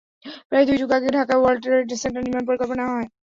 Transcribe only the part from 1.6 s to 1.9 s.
trade